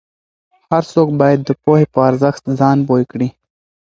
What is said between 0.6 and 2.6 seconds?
هر څوک باید د پوهې په ارزښت